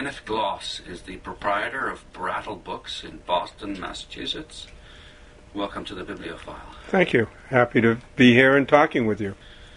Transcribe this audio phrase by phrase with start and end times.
[0.00, 4.66] Kenneth Gloss is the proprietor of Brattle Books in Boston, Massachusetts.
[5.52, 6.56] Welcome to the Bibliofile.
[6.88, 7.28] Thank you.
[7.50, 9.34] Happy to be here and talking with you.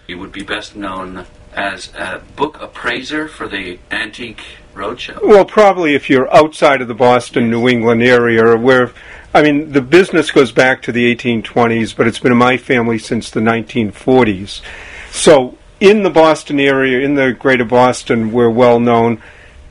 [0.08, 4.40] You would be best known as a book appraiser for the Antique
[4.74, 5.22] Roadshow.
[5.22, 8.94] Well, probably if you're outside of the Boston, New England area, where,
[9.34, 12.98] I mean, the business goes back to the 1820s, but it's been in my family
[12.98, 14.62] since the 1940s.
[15.12, 19.22] So, in the Boston area, in the greater Boston, we're well known.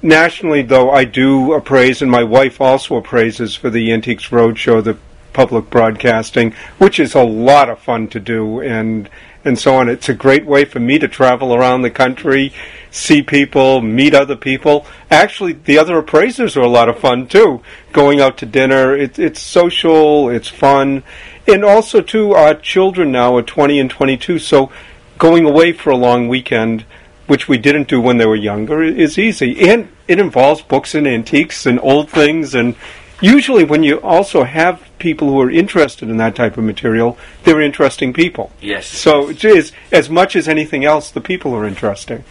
[0.03, 4.99] Nationally, though, I do appraise, and my wife also appraises for the Antiques Roadshow, the
[5.33, 9.09] public broadcasting, which is a lot of fun to do, and
[9.45, 9.89] and so on.
[9.89, 12.53] It's a great way for me to travel around the country,
[12.91, 14.87] see people, meet other people.
[15.11, 17.61] Actually, the other appraisers are a lot of fun too.
[17.93, 21.03] Going out to dinner, it, it's social, it's fun,
[21.47, 24.71] and also too, our children now are 20 and 22, so
[25.19, 26.85] going away for a long weekend,
[27.33, 31.07] which we didn't do when they were younger, is easy, and it involves books and
[31.07, 32.77] antiques and old things and
[33.23, 37.63] usually when you also have people who are interested in that type of material, they're
[37.63, 38.53] interesting people.
[38.61, 38.87] Yes.
[38.87, 42.23] So it is as much as anything else, the people are interesting.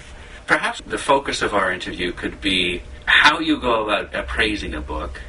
[0.46, 5.20] Perhaps the focus of our interview could be how you go about appraising a book,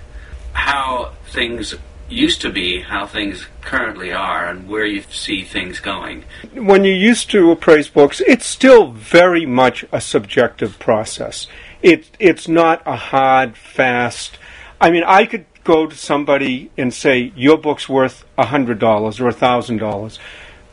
[0.53, 1.75] how things
[2.13, 6.25] used to be, how things currently are, and where you see things going.
[6.55, 11.47] When you used to appraise books, it's still very much a subjective process.
[11.83, 14.39] It, it's not a hard, fast.
[14.81, 20.19] I mean, I could go to somebody and say, Your book's worth $100 or $1,000.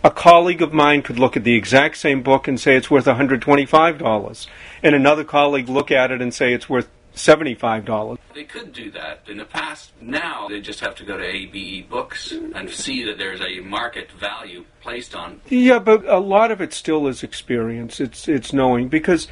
[0.01, 3.05] A colleague of mine could look at the exact same book and say it's worth
[3.05, 4.47] $125.
[4.81, 8.17] And another colleague look at it and say it's worth $75.
[8.33, 9.91] They could do that in the past.
[10.01, 14.11] Now they just have to go to ABE Books and see that there's a market
[14.11, 15.41] value placed on.
[15.49, 17.99] Yeah, but a lot of it still is experience.
[17.99, 19.27] It's it's knowing because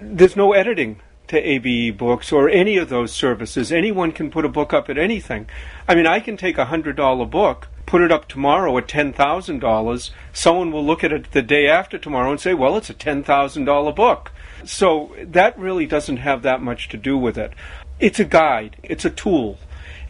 [0.00, 3.72] there's no editing to ABE Books or any of those services.
[3.72, 5.48] Anyone can put a book up at anything.
[5.88, 9.12] I mean, I can take a hundred dollar book, put it up tomorrow at ten
[9.12, 10.10] thousand dollars.
[10.32, 13.24] Someone will look at it the day after tomorrow and say, "Well, it's a ten
[13.24, 14.30] thousand dollar book."
[14.66, 17.52] So that really doesn't have that much to do with it.
[18.00, 18.76] It's a guide.
[18.82, 19.58] It's a tool,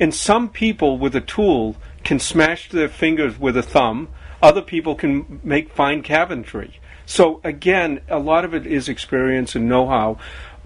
[0.00, 4.09] and some people with a tool can smash their fingers with a thumb.
[4.42, 6.75] Other people can make fine cabinetry.
[7.06, 10.19] So again, a lot of it is experience and know-how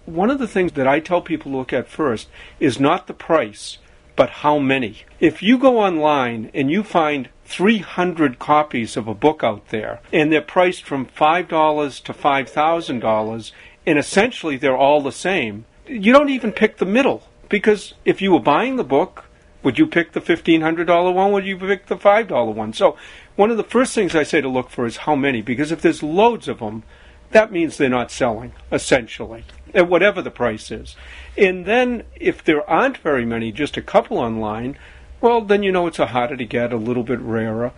[0.09, 2.29] one of the things that I tell people to look at first
[2.59, 3.79] is not the price,
[4.17, 5.05] but how many.
[5.21, 10.33] If you go online and you find 300 copies of a book out there, and
[10.33, 13.53] they're priced from $5 to $5,000,
[13.89, 17.23] and essentially they're all the same, you don't even pick the middle.
[17.49, 19.25] Because if you were buying the book,
[19.63, 21.33] would you pick the $1,500 one?
[21.33, 22.75] Would you pick the $5 one?
[22.75, 22.97] So,
[23.37, 25.81] one of the first things I say to look for is how many, because if
[25.81, 26.83] there's loads of them,
[27.31, 29.45] that means they're not selling, essentially
[29.75, 30.97] at whatever the price is.
[31.37, 34.79] And then if there aren't very many, just a couple online,
[35.21, 37.73] well, then you know it's a harder to get, a little bit rarer.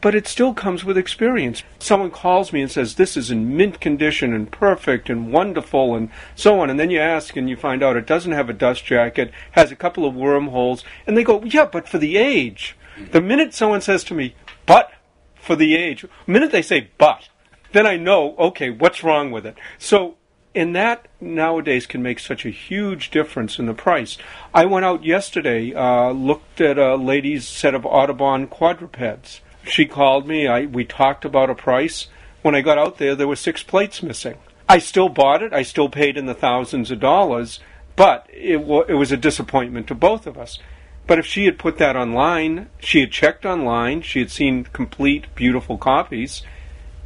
[0.00, 1.62] But it still comes with experience.
[1.78, 6.10] Someone calls me and says, This is in mint condition and perfect and wonderful and
[6.34, 6.70] so on.
[6.70, 9.70] And then you ask and you find out it doesn't have a dust jacket, has
[9.70, 10.84] a couple of wormholes.
[11.06, 12.76] And they go, Yeah, but for the age.
[13.12, 14.34] The minute someone says to me,
[14.66, 14.92] But
[15.34, 17.28] for the age, the minute they say, But,
[17.72, 19.56] then I know, okay, what's wrong with it?
[19.78, 20.16] So
[20.54, 24.18] and that nowadays can make such a huge difference in the price.
[24.52, 29.40] I went out yesterday, uh, looked at a lady's set of Audubon quadrupeds.
[29.64, 30.46] She called me.
[30.46, 32.08] I we talked about a price.
[32.42, 34.38] When I got out there, there were six plates missing.
[34.68, 35.52] I still bought it.
[35.52, 37.60] I still paid in the thousands of dollars,
[37.96, 40.58] but it, w- it was a disappointment to both of us.
[41.06, 45.26] But if she had put that online, she had checked online, she had seen complete,
[45.34, 46.42] beautiful copies,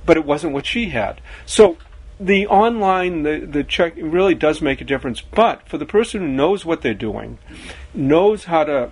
[0.05, 1.21] but it wasn't what she had.
[1.47, 1.79] So
[2.21, 6.29] the online the the check really does make a difference but for the person who
[6.29, 7.39] knows what they're doing
[7.93, 8.91] knows how to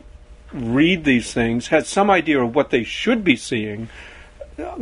[0.53, 3.89] read these things has some idea of what they should be seeing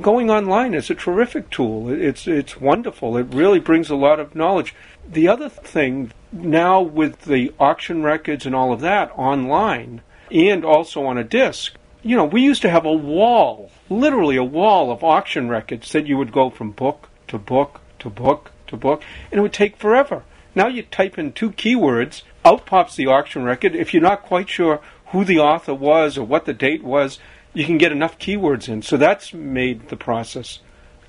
[0.00, 4.34] going online is a terrific tool it's it's wonderful it really brings a lot of
[4.34, 4.74] knowledge
[5.08, 10.00] the other thing now with the auction records and all of that online
[10.30, 14.44] and also on a disc you know we used to have a wall literally a
[14.44, 18.76] wall of auction records that you would go from book to book to book to
[18.76, 20.24] book, and it would take forever.
[20.54, 23.76] Now you type in two keywords, out pops the auction record.
[23.76, 27.18] If you're not quite sure who the author was or what the date was,
[27.52, 28.82] you can get enough keywords in.
[28.82, 30.60] So that's made the process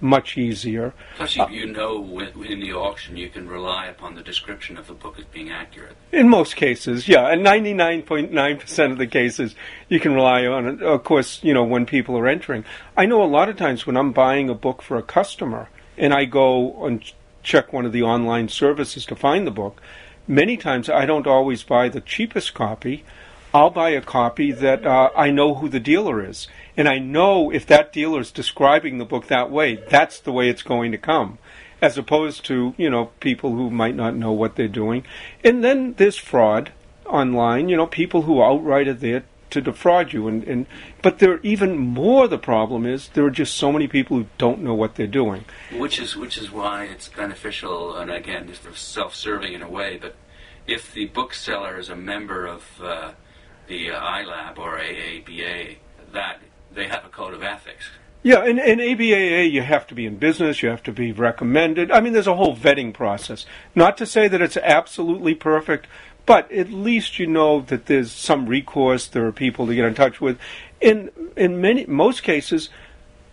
[0.02, 0.94] much easier.
[1.16, 4.94] Plus, you, you know in the auction you can rely upon the description of the
[4.94, 5.96] book as being accurate.
[6.12, 7.32] In most cases, yeah.
[7.32, 9.56] In 99.9% of the cases,
[9.90, 10.82] you can rely on it.
[10.82, 12.66] Of course, you know, when people are entering.
[12.98, 16.14] I know a lot of times when I'm buying a book for a customer, and
[16.14, 17.04] I go and
[17.44, 19.82] check one of the online services to find the book,
[20.28, 23.04] many times I don't always buy the cheapest copy.
[23.54, 26.48] I'll buy a copy that uh, I know who the dealer is.
[26.78, 30.50] And I know if that dealer is describing the book that way, that's the way
[30.50, 31.38] it's going to come.
[31.82, 35.04] As opposed to, you know, people who might not know what they're doing.
[35.44, 36.72] And then there's fraud
[37.06, 40.66] online, you know, people who outright are there to defraud you and, and
[41.02, 44.62] but there even more the problem is there are just so many people who don't
[44.62, 45.44] know what they're doing
[45.74, 50.16] which is which is why it's beneficial and again it's self-serving in a way but
[50.68, 53.12] if the bookseller is a member of uh,
[53.72, 55.78] the uh, ILAB or AABA
[56.12, 56.42] that
[56.74, 57.90] they have a code of ethics
[58.24, 61.90] yeah, in, in ABAA, you have to be in business, you have to be recommended.
[61.90, 63.48] I mean, there's a whole vetting process.
[63.74, 65.88] Not to say that it's absolutely perfect,
[66.28, 69.08] but at least you know that there's some recourse.
[69.08, 70.38] There are people to get in touch with.
[70.80, 72.70] In in many most cases,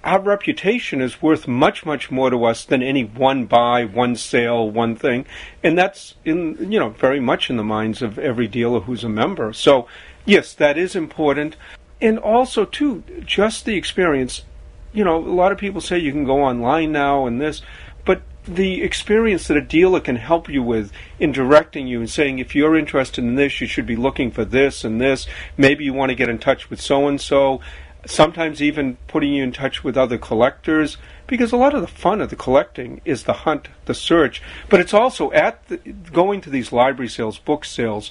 [0.05, 4.71] our reputation is worth much much more to us than any one buy, one sale,
[4.71, 5.27] one thing,
[5.63, 9.09] and that's in you know very much in the minds of every dealer who's a
[9.09, 9.53] member.
[9.53, 9.87] So
[10.29, 11.57] yes, that is important,
[12.01, 14.45] and also too just the experience.
[14.93, 17.63] You know, a lot of people say you can go online now and this,
[18.05, 22.39] but the experience that a dealer can help you with in directing you and saying
[22.39, 25.27] if you're interested in this you should be looking for this and this.
[25.57, 27.61] Maybe you want to get in touch with so and so
[28.07, 30.97] sometimes even putting you in touch with other collectors
[31.27, 34.43] because a lot of the fun of the collecting is the hunt the search.
[34.71, 35.77] But it's also at the,
[36.13, 38.11] going to these library sales book sales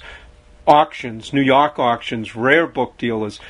[0.68, 3.40] auctions new york auctions rare book dealers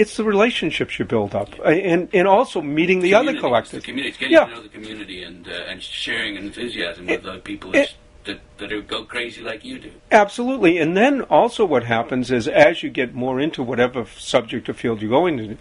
[0.00, 3.74] it's the relationships you build up, uh, and and also meeting the community, other collectors.
[3.74, 4.46] It's, the community, getting yeah.
[4.46, 7.92] to know the community and uh, and sharing enthusiasm with other people it,
[8.24, 9.92] that that go crazy like you do.
[10.10, 14.72] Absolutely, and then also what happens is as you get more into whatever subject or
[14.72, 15.58] field you're going to,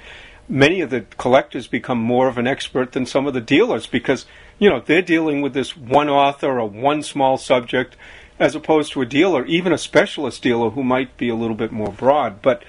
[0.48, 4.25] many of the collectors become more of an expert than some of the dealers because
[4.57, 7.98] you know they're dealing with this one author or one small subject
[8.39, 11.71] as opposed to a dealer, even a specialist dealer who might be a little bit
[11.71, 12.63] more broad, but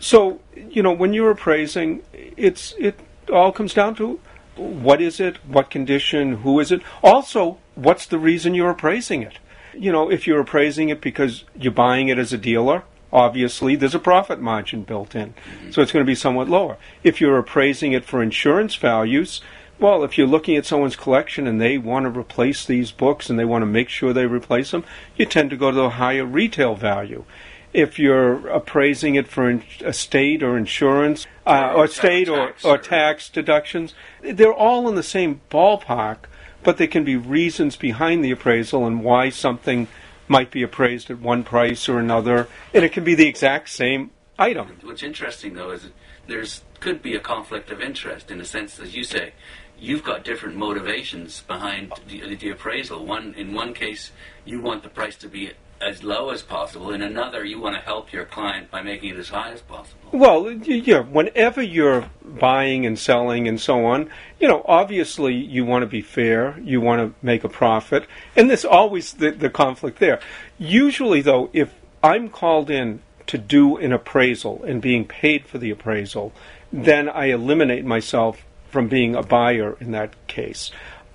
[0.00, 2.98] so, you know, when you're appraising, it's it
[3.30, 4.18] all comes down to
[4.56, 6.82] what is it, what condition, who is it.
[7.02, 9.38] Also, what's the reason you're appraising it?
[9.74, 12.82] You know, if you're appraising it because you're buying it as a dealer,
[13.12, 15.34] obviously there's a profit margin built in.
[15.34, 15.70] Mm-hmm.
[15.70, 16.76] So it's going to be somewhat lower.
[17.04, 19.40] If you're appraising it for insurance values,
[19.80, 23.38] well, if you're looking at someone's collection and they want to replace these books and
[23.38, 24.84] they want to make sure they replace them,
[25.16, 27.24] you tend to go to the higher retail value
[27.72, 33.94] if you're appraising it for estate or insurance uh, or, state or, or tax deductions.
[34.22, 36.18] They're all in the same ballpark,
[36.62, 39.88] but there can be reasons behind the appraisal and why something
[40.26, 44.10] might be appraised at one price or another, and it can be the exact same
[44.38, 44.76] item.
[44.82, 45.88] What's interesting, though, is
[46.26, 49.32] there's could be a conflict of interest in a sense, as you say.
[49.80, 53.06] You've got different motivations behind the, the appraisal.
[53.06, 54.12] One, in one case,
[54.44, 56.92] you want the price to be as low as possible.
[56.92, 60.10] In another, you want to help your client by making it as high as possible.
[60.12, 65.82] Well, yeah, whenever you're buying and selling and so on, you know, obviously you want
[65.82, 68.06] to be fair, you want to make a profit,
[68.36, 70.20] and there's always the, the conflict there.
[70.58, 71.72] Usually, though, if
[72.02, 76.32] I'm called in to do an appraisal and being paid for the appraisal,
[76.70, 80.70] then I eliminate myself from being a buyer in that case.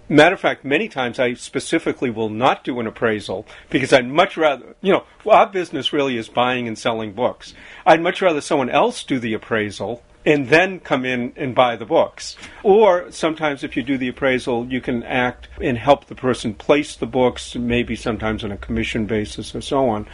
[0.08, 4.38] Matter of fact, many times I specifically will not do an appraisal because I'd much
[4.38, 7.56] rather, you know, our business really is buying and selling books.
[7.88, 11.86] I'd much rather someone else do the appraisal and then come in and buy the
[11.86, 12.36] books.
[12.64, 16.96] Or sometimes if you do the appraisal, you can act and help the person place
[16.96, 20.08] the books, maybe sometimes on a commission basis or so on.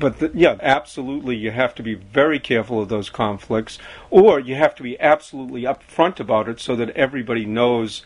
[0.00, 3.78] But the, yeah, absolutely, you have to be very careful of those conflicts,
[4.08, 8.02] or you have to be absolutely upfront about it so that everybody knows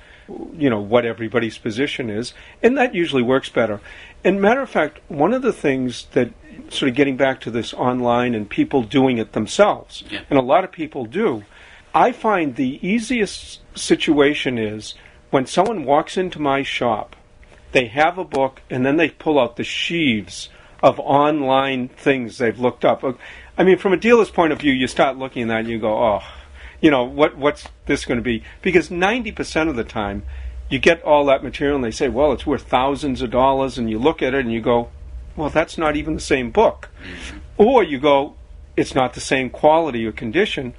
[0.59, 3.81] you know what everybody's position is, and that usually works better.
[4.25, 6.33] And matter of fact, one of the things that
[6.69, 10.23] sort of getting back to this online and people doing it themselves, yeah.
[10.29, 11.45] and a lot of people do,
[11.95, 14.95] I find the easiest situation is
[15.31, 17.15] when someone walks into my shop,
[17.71, 20.49] they have a book, and then they pull out the sheaves
[20.85, 23.03] of online things they've looked up.
[23.57, 25.79] I mean, from a dealer's point of view, you start looking at that and you
[25.79, 26.21] go, oh,
[26.83, 28.45] you know, what what's this going to be?
[28.61, 30.25] Because 90% of the time,
[30.69, 33.89] you get all that material and they say, well, it's worth thousands of dollars, and
[33.89, 34.91] you look at it and you go,
[35.37, 36.91] well, that's not even the same book.
[37.03, 37.39] Mm-hmm.
[37.57, 38.35] Or you go,
[38.77, 40.75] it's not the same quality or condition.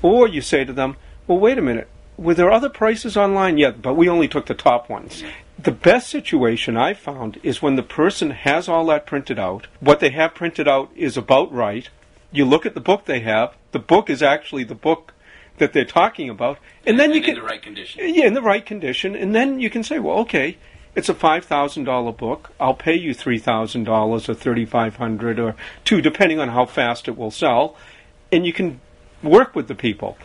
[0.00, 3.58] Or you say to them, well, wait a minute, were there other prices online?
[3.58, 3.82] yet?
[3.82, 5.22] but we only took the top ones.
[5.62, 9.68] The best situation I've found is when the person has all that printed out.
[9.78, 11.88] What they have printed out is about right.
[12.32, 13.54] You look at the book they have.
[13.70, 15.14] The book is actually the book
[15.58, 18.12] that they're talking about, and, and then you can in the right condition.
[18.12, 20.56] Yeah, in the right condition, and then you can say, well, okay,
[20.96, 22.50] it's a five thousand dollar book.
[22.58, 25.54] I'll pay you three thousand dollars or thirty five hundred or
[25.84, 27.76] two, depending on how fast it will sell,
[28.32, 28.80] and you can
[29.22, 30.16] work with the people.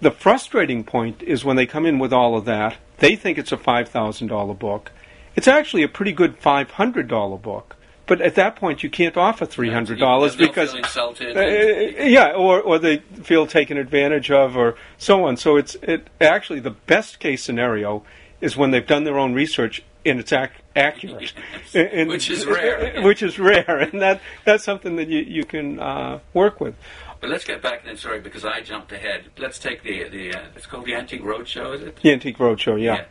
[0.00, 3.52] The frustrating point is when they come in with all of that, they think it's
[3.52, 4.92] a five thousand dollar book.
[5.34, 7.76] It's actually a pretty good five hundred dollar book.
[8.06, 11.36] But at that point, you can't offer three hundred dollars because feel insulted.
[11.36, 15.36] uh, yeah, or or they feel taken advantage of, or so on.
[15.36, 18.04] So it's it actually the best case scenario
[18.40, 21.32] is when they've done their own research and it's ac- accurate,
[21.74, 23.02] And- and- Which is rare.
[23.02, 26.76] Which is rare, and that that's something that you you can uh, work with.
[27.20, 27.96] But let's get back then.
[27.96, 29.26] Sorry, because I jumped ahead.
[29.38, 30.34] Let's take the the.
[30.34, 31.96] Uh, it's called the Antique Roadshow, is it?
[31.96, 33.04] The Antique Roadshow, yeah.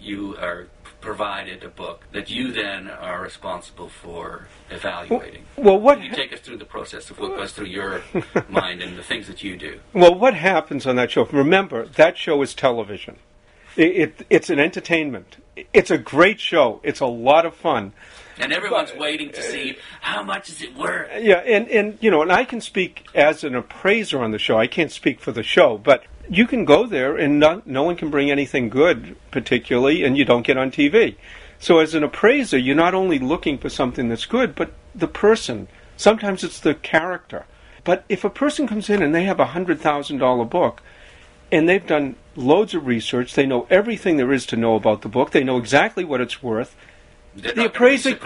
[0.00, 0.68] You are
[1.00, 5.44] provided a book that you then are responsible for evaluating.
[5.56, 8.02] Well, what Can you take us through the process of what goes through your
[8.48, 9.80] mind and the things that you do?
[9.92, 11.24] Well, what happens on that show?
[11.26, 13.16] Remember, that show is television.
[13.76, 15.36] It, it, it's an entertainment.
[15.72, 16.80] It's a great show.
[16.82, 17.92] It's a lot of fun.
[18.40, 21.10] And everyone's waiting to see how much is it worth.
[21.20, 24.58] Yeah, and, and you know, and I can speak as an appraiser on the show.
[24.58, 27.96] I can't speak for the show, but you can go there and not, no one
[27.96, 31.16] can bring anything good, particularly, and you don't get on TV.
[31.58, 35.68] So as an appraiser, you're not only looking for something that's good, but the person.
[35.96, 37.44] Sometimes it's the character.
[37.84, 40.82] But if a person comes in and they have a hundred thousand dollar book,
[41.52, 45.08] and they've done loads of research, they know everything there is to know about the
[45.08, 46.76] book, they know exactly what it's worth,
[47.42, 48.18] the not gonna be appraiser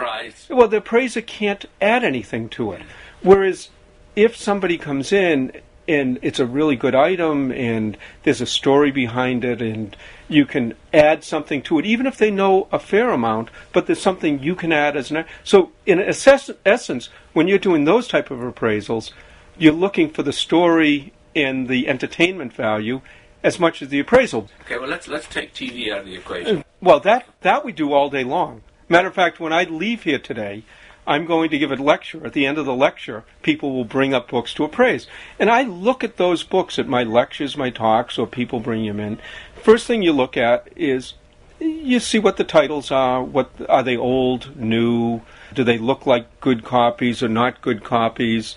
[0.51, 2.83] well the appraiser can't add anything to it
[3.23, 3.71] whereas
[4.17, 5.53] if somebody comes in
[5.87, 9.95] and it's a really good item and there's a story behind it and
[10.29, 14.01] you can add something to it even if they know a fair amount but there's
[14.01, 18.31] something you can add as an so in assess- essence when you're doing those type
[18.31, 19.11] of appraisals
[19.59, 23.01] you're looking for the story and the entertainment value
[23.43, 26.65] as much as the appraisal Okay, well let's let's take TV out of the equation.
[26.81, 28.63] well, that that we do all day long.
[28.95, 30.63] Matter of fact, when I leave here today,
[31.05, 32.25] I'm going to give a lecture.
[32.25, 35.63] At the end of the lecture, people will bring up books to appraise, and I
[35.63, 39.19] look at those books at my lectures, my talks, or people bring them in.
[39.61, 41.15] First thing you look at is
[41.59, 43.21] you see what the titles are.
[43.21, 45.23] What are they old, new?
[45.53, 48.55] Do they look like good copies or not good copies?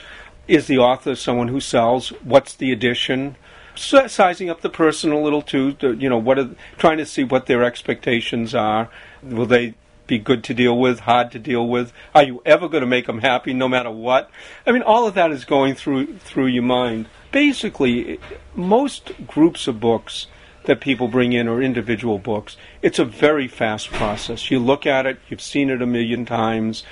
[0.47, 2.09] Is the author someone who sells?
[2.21, 3.37] What's the edition?
[3.73, 5.73] Si- sizing up the person a little too.
[5.73, 8.91] To, you know, what are trying to see what their expectations are.
[9.23, 9.73] Will they
[10.07, 11.93] be good to deal with, hard to deal with?
[12.15, 14.31] Are you ever going to make them happy, no matter what?
[14.65, 17.07] I mean, all of that is going through through your mind.
[17.31, 18.19] Basically,
[18.55, 20.27] most groups of books
[20.63, 24.49] that people bring in or individual books, it's a very fast process.
[24.49, 26.83] You look at it, you've seen it a million times.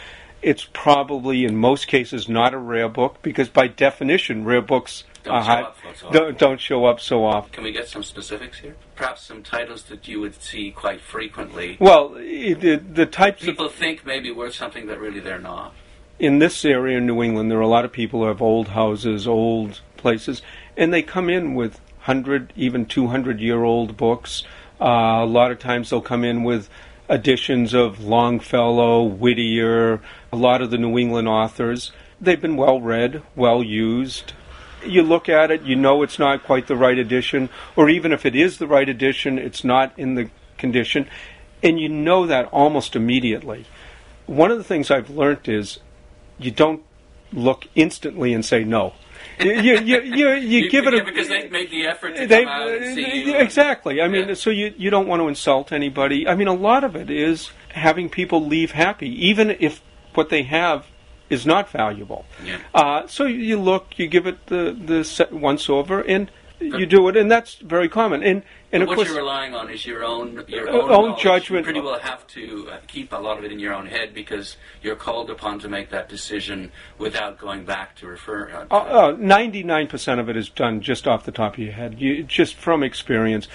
[0.42, 5.36] It's probably in most cases not a rare book because by definition, rare books Don't
[5.36, 6.13] are show up so often.
[6.13, 7.51] don't, don't show up so often.
[7.51, 8.75] Can we get some specifics here?
[8.96, 11.77] Perhaps some titles that you would see quite frequently.
[11.79, 15.74] Well, the, the types of People think maybe worth something that really they're not.
[16.20, 18.70] in this area in New England, there are a lot of people who have old
[18.70, 20.41] houses, old places,
[20.77, 24.44] and they come in with 100, even 200 year old books.
[24.79, 26.70] Uh, a lot of times they'll come in with
[27.10, 30.01] editions of Longfellow, Whittier,
[30.32, 31.91] a lot of the New England authors.
[32.22, 34.34] They've been well read, well used.
[34.88, 38.25] You look at it, you know it's not quite the right edition, or even if
[38.25, 41.08] it is the right edition, it's not in the condition,
[41.63, 43.65] and you know that almost immediately.
[44.25, 45.80] One of the things I've learned is
[46.39, 46.84] you don't
[47.32, 48.94] look instantly and say no.
[49.39, 52.44] You, you, you, you, you give it a because they've made the effort to they,
[52.44, 53.36] come out and see you.
[53.36, 54.01] exactly.
[54.01, 54.34] I mean, Yeah.
[54.36, 56.27] so you you don't want to insult anybody.
[56.27, 59.82] I mean, a lot of it is having people leave happy, even if
[60.13, 60.86] what they have
[61.29, 62.25] is not valuable.
[62.44, 62.58] Yeah.
[62.74, 67.10] Uh, so you look, you give it the the set once over, and you do
[67.10, 68.24] it, and that's very common.
[68.24, 71.65] And and of what course, you're relying on is your own your own, own judgment.
[71.65, 74.13] You pretty well have to uh, keep a lot of it in your own head
[74.13, 78.65] because you're called upon to make that decision without going back to refer.
[78.72, 82.00] Uh, Uh, Ninety-nine percent of it is done just off the top of your head,
[82.00, 83.48] you, just from experience.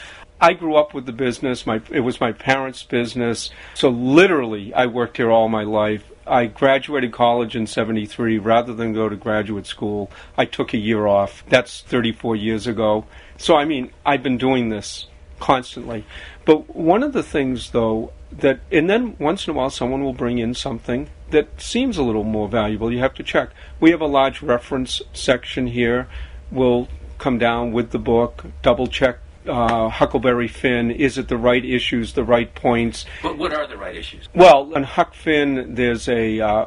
[0.42, 1.66] I grew up with the business.
[1.66, 6.04] My it was my parents' business, so literally I worked here all my life.
[6.30, 8.38] I graduated college in '73.
[8.38, 11.44] Rather than go to graduate school, I took a year off.
[11.48, 13.04] That's 34 years ago.
[13.36, 15.08] So I mean, I've been doing this
[15.40, 16.04] constantly.
[16.44, 20.12] But one of the things, though, that and then once in a while someone will
[20.12, 22.92] bring in something that seems a little more valuable.
[22.92, 23.50] You have to check.
[23.80, 26.08] We have a large reference section here.
[26.50, 30.90] We'll come down with the book, double check uh, Huckleberry Finn.
[30.90, 33.06] Is it the right issues, the right points?
[33.22, 34.28] But what are the right issues?
[34.34, 36.66] Well, on Huck Finn, there's a uh,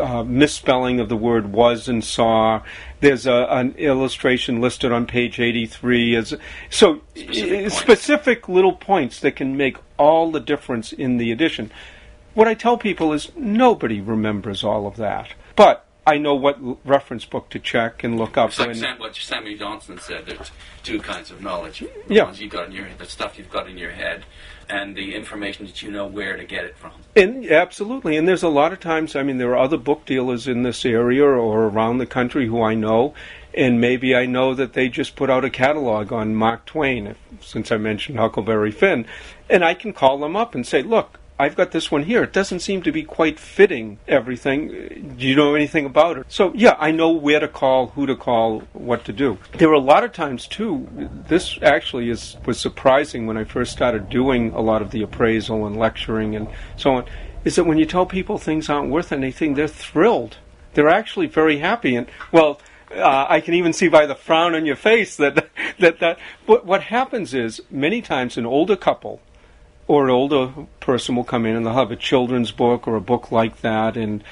[0.00, 2.62] uh, misspelling of the word was and saw.
[3.00, 6.34] There's a, an illustration listed on page 83 as
[6.70, 11.70] so Specific specific, little points that can make all the difference in the edition.
[12.34, 16.78] What I tell people is nobody remembers all of that, but I know what l-
[16.84, 18.50] reference book to check and look up.
[18.50, 20.26] It's like Sam, what Samuel Johnson said.
[20.26, 20.52] There's
[20.84, 21.80] two kinds of knowledge.
[21.80, 22.24] The Yeah.
[22.24, 24.24] ones you got in your the stuff you've got in your head,
[24.68, 26.92] and the information that you know where to get it from.
[27.16, 29.16] And absolutely, and there's a lot of times.
[29.16, 32.62] I mean, there are other book dealers in this area or around the country who
[32.62, 33.12] I know,
[33.52, 37.18] and maybe I know that they just put out a catalog on Mark Twain, if,
[37.40, 39.06] since I mentioned Huckleberry Finn,
[39.50, 42.22] and I can call them up and say, "Look, I've got this one here.
[42.22, 45.14] It doesn't seem to be quite fitting everything.
[45.18, 48.16] Do you know anything about it?" So yeah, I know where to call, who to
[48.16, 49.38] call, what to do.
[49.52, 50.88] There were a lot of times too.
[51.28, 55.66] This actually is was surprising when I first started doing a lot of the appraisal
[55.66, 57.04] and lecturing and so on.
[57.44, 60.38] Is that when you tell people things aren't worth anything, they're thrilled.
[60.74, 62.60] They're actually very happy, and well,
[62.94, 66.18] uh, I can even see by the frown on your face that that that.
[66.46, 69.20] What what happens is many times an older couple
[69.88, 73.00] or an older person will come in and they'll have a children's book or a
[73.00, 74.22] book like that, and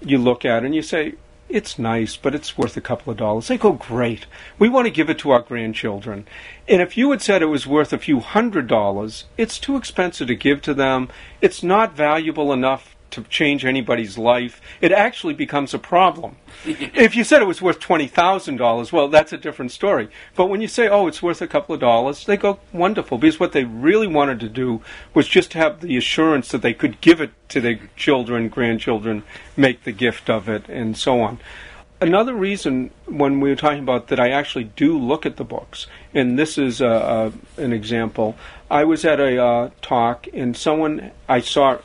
[0.00, 1.14] you look at it and you say,
[1.48, 3.48] it's nice, but it's worth a couple of dollars.
[3.48, 4.26] They go, great.
[4.58, 6.26] We want to give it to our grandchildren.
[6.68, 10.28] And if you had said it was worth a few hundred dollars, it's too expensive
[10.28, 11.08] to give to them.
[11.40, 14.60] It's not valuable enough to change anybody's life.
[14.80, 16.36] It actually becomes a problem.
[16.64, 20.08] if you said it was worth $20,000, well, that's a different story.
[20.34, 23.18] But when you say, oh, it's worth a couple of dollars, they go, wonderful.
[23.18, 24.82] Because what they really wanted to do
[25.14, 29.22] was just have the assurance that they could give it to their children, grandchildren,
[29.56, 31.38] make the gift of it, and so on.
[32.02, 35.86] Another reason, when we were talking about that, I actually do look at the books,
[36.14, 38.36] and this is uh, uh, an example.
[38.70, 41.78] I was at a uh, talk, and someone I saw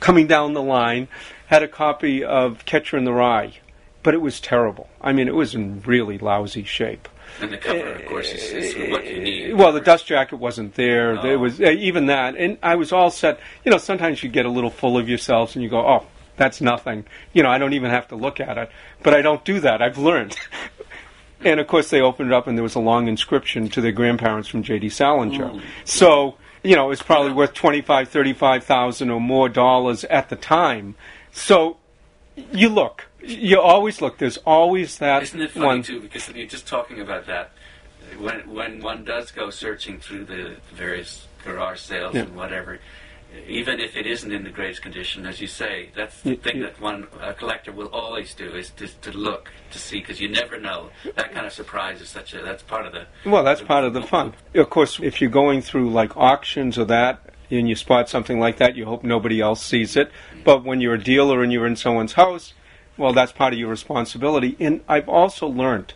[0.00, 1.08] coming down the line
[1.46, 3.54] had a copy of Catcher in the Rye,
[4.02, 4.88] but it was terrible.
[5.00, 7.08] I mean, it was in really lousy shape.
[7.40, 9.54] And the cover, of course, is, is what you need.
[9.54, 11.20] Well, the dust jacket wasn't there.
[11.20, 11.38] There Oh.
[11.38, 13.40] was uh, even that, and I was all set.
[13.64, 16.60] You know, sometimes you get a little full of yourselves, and you go, "Oh, that's
[16.60, 18.70] nothing." You know, I don't even have to look at it.
[19.02, 19.82] But I don't do that.
[19.82, 20.36] I've learned.
[21.44, 23.92] and of course, they opened it up, and there was a long inscription to their
[23.92, 24.90] grandparents from J.D.
[24.90, 25.46] Salinger.
[25.54, 25.60] Ooh.
[25.84, 30.94] So, you know, it's probably worth twenty-five, thirty-five thousand or more dollars at the time.
[31.30, 31.76] So,
[32.52, 33.06] you look.
[33.22, 34.18] You always look.
[34.18, 35.82] There's always that Isn't it funny one.
[35.82, 36.00] too?
[36.00, 37.52] Because you're just talking about that.
[38.18, 42.22] When when one does go searching through the various garage sales Yeah.
[42.22, 42.80] and whatever,
[43.46, 46.80] even if it isn't in the greatest condition, as you say, that's the thing that
[46.80, 50.58] one a collector will always do is to, to look to see because you never
[50.58, 50.90] know.
[51.16, 53.06] That kind of surprise is such a that's part of the.
[53.28, 54.34] Well, that's part of the fun.
[54.54, 57.20] Of course, if you're going through like auctions or that,
[57.50, 60.10] and you spot something like that, you hope nobody else sees it.
[60.44, 62.54] But when you're a dealer and you're in someone's house,
[62.96, 64.56] well, that's part of your responsibility.
[64.60, 65.94] And I've also learned,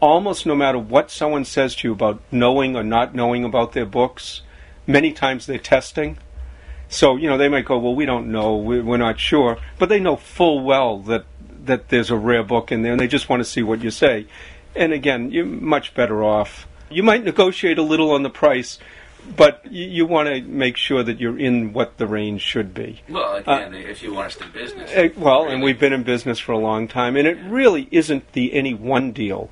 [0.00, 3.86] almost no matter what someone says to you about knowing or not knowing about their
[3.86, 4.42] books,
[4.86, 6.18] many times they're testing.
[6.88, 9.88] So you know they might go, well, we don't know, we- we're not sure, but
[9.88, 11.24] they know full well that
[11.64, 13.90] that there's a rare book in there, and they just want to see what you
[13.90, 14.26] say.
[14.76, 16.68] And again, you're much better off.
[16.90, 18.78] You might negotiate a little on the price,
[19.36, 23.00] but you, you want to make sure that you're in what the range should be.
[23.08, 24.92] Well, again, if you want us to business.
[24.94, 28.30] Uh, well, and we've been in business for a long time, and it really isn't
[28.32, 29.50] the any one deal.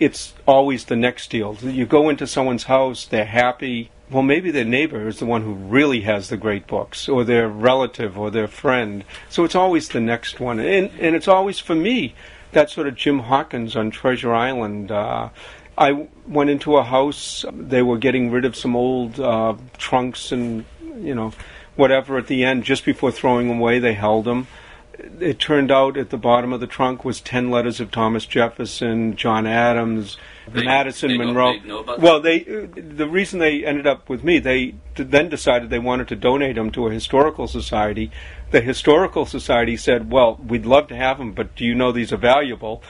[0.00, 1.56] It's always the next deal.
[1.62, 3.90] You go into someone's house, they're happy.
[4.10, 7.48] Well, maybe their neighbor is the one who really has the great books, or their
[7.48, 9.04] relative, or their friend.
[9.30, 12.14] So it's always the next one, and and it's always for me
[12.52, 14.90] that sort of Jim Hawkins on Treasure Island.
[14.90, 15.30] Uh,
[15.76, 17.44] I went into a house.
[17.52, 20.64] They were getting rid of some old uh, trunks and
[20.98, 21.32] you know
[21.76, 22.64] whatever at the end.
[22.64, 24.46] Just before throwing them away, they held them.
[25.20, 29.16] It turned out at the bottom of the trunk was ten letters of Thomas Jefferson,
[29.16, 31.54] John Adams, They- Madison they Monroe.
[31.58, 36.08] they well, they the reason they ended up with me, they then decided they wanted
[36.08, 38.10] to donate them to a historical society.
[38.50, 42.12] The historical society said, "Well, we'd love to have them, but do you know these
[42.12, 42.82] are valuable?"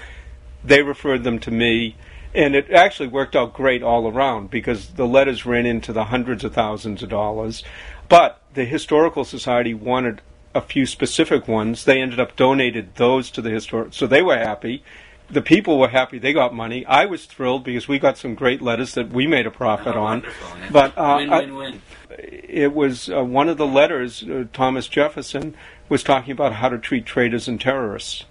[0.63, 1.97] They referred them to me,
[2.35, 6.45] and it actually worked out great all around because the letters ran into the hundreds
[6.45, 7.63] of thousands of dollars.
[8.09, 10.21] But the historical society wanted
[10.55, 11.85] a few specific ones.
[11.85, 14.83] They ended up donated those to the historic, so they were happy.
[15.31, 16.85] The people were happy; they got money.
[16.87, 20.03] I was thrilled because we got some great letters that we made a profit Oh,
[20.05, 20.23] on.
[20.71, 21.83] But uh, win, I- win, win.
[22.19, 24.23] it was uh, one of the letters.
[24.23, 25.57] Uh, Thomas Jefferson
[25.89, 28.25] was talking about how to treat traitors and terrorists.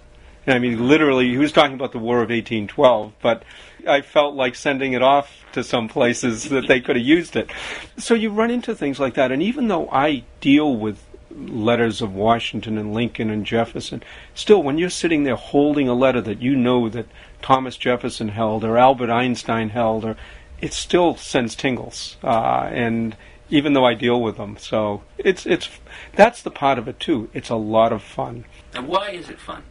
[0.45, 3.13] And I mean, literally, he was talking about the War of 1812.
[3.21, 3.43] But
[3.87, 7.49] I felt like sending it off to some places that they could have used it.
[7.97, 9.31] So you run into things like that.
[9.31, 10.99] And even though I deal with
[11.37, 14.03] letters of Washington and Lincoln and Jefferson.
[14.33, 17.07] Still, when you're sitting there holding a letter that you know that
[17.41, 20.15] Thomas Jefferson held or Albert Einstein held, or
[20.61, 22.17] it still sends tingles.
[22.23, 23.15] Uh, and
[23.49, 25.69] even though I deal with them, so it's it's
[26.15, 27.29] that's the part of it too.
[27.33, 28.45] It's a lot of fun.
[28.73, 29.63] And why is it fun?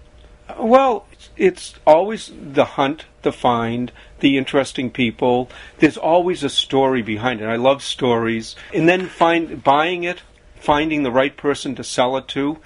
[0.58, 5.48] Well, it's always the hunt, the find, the interesting people.
[5.78, 7.46] There's always a story behind it.
[7.46, 8.54] I love stories.
[8.74, 10.22] And then find buying it,
[10.62, 12.58] finding the right person to sell it to.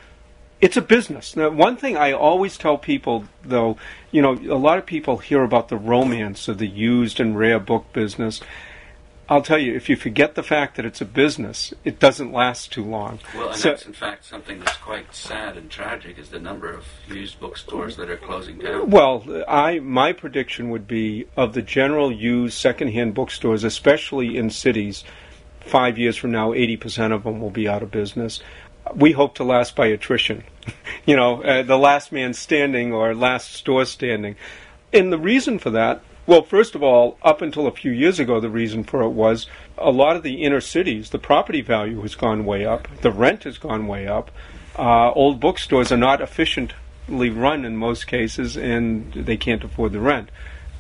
[0.61, 1.35] It's a business.
[1.35, 3.77] Now, one thing I always tell people, though,
[4.11, 7.59] you know, a lot of people hear about the romance of the used and rare
[7.59, 8.41] book business.
[9.29, 12.73] I'll tell you, if you forget the fact that it's a business, it doesn't last
[12.73, 13.19] too long.
[13.35, 16.71] Well, and So- that's in fact something that's quite sad and tragic is the number
[16.71, 18.89] of used bookstores that are closing down.
[18.91, 25.03] Well, I my prediction would be of the general used secondhand bookstores, especially in cities.
[25.67, 28.41] Five years from now, eighty percent of them will be out of business.
[28.95, 30.45] We hope to last by attrition.
[31.07, 34.37] you know, uh, the last man standing or last store standing.
[34.93, 38.41] And the reason for that, well, first of all, up until a few years ago,
[38.41, 39.47] the reason for it was
[39.79, 43.45] a lot of the inner cities, the property value has gone way up, the rent
[43.45, 44.31] has gone way up.
[44.79, 50.01] Uh, old bookstores are not efficiently run in most cases, and they can't afford the
[50.01, 50.31] rent.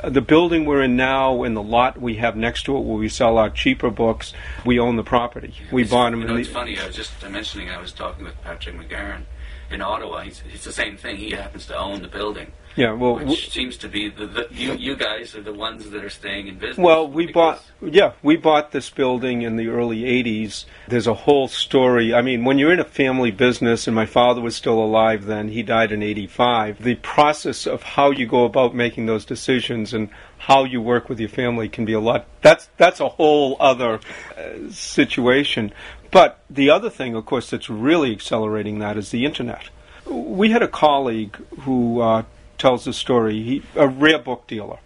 [0.02, 2.98] Uh, The building we're in now and the lot we have next to it where
[2.98, 4.32] we sell our cheaper books,
[4.64, 5.54] we own the property.
[5.72, 6.54] We It's- bought them You in know, it's the.
[6.54, 6.78] funny.
[6.78, 7.70] I was just mentioning.
[7.70, 9.22] I was talking with Patrick McGarren
[9.70, 10.20] in Ottawa.
[10.20, 11.16] He's, it's the same thing.
[11.16, 14.74] He happens to own the building, Yeah, well, which seems to be the, the you.
[14.74, 16.76] You guys are the ones that are staying in business.
[16.76, 20.66] Well, we bought yeah, we bought this building in the early 80s.
[20.86, 22.12] There's a whole story.
[22.12, 25.48] I mean, when you're in a family business and my father was still alive then,
[25.48, 26.82] he died in 85.
[26.82, 31.18] The process of how you go about making those decisions and how you work with
[31.18, 34.00] your family can be a lot that's that's a whole other
[34.36, 35.72] uh, situation.
[36.10, 39.70] But the other thing, of course, that's really accelerating that is the internet.
[40.06, 42.22] We had a colleague who uh,
[42.58, 43.42] tells the story.
[43.42, 44.78] He, a rare book dealer,